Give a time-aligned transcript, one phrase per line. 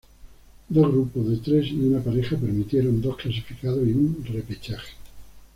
[0.67, 4.93] Dos grupos de tres y una pareja permitieron dos clasificados y un repechaje.